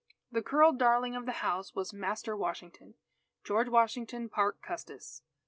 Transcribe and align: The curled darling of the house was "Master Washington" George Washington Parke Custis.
The 0.31 0.41
curled 0.41 0.79
darling 0.79 1.15
of 1.15 1.27
the 1.27 1.31
house 1.45 1.75
was 1.75 1.93
"Master 1.93 2.35
Washington" 2.35 2.95
George 3.43 3.69
Washington 3.69 4.29
Parke 4.29 4.59
Custis. 4.59 5.21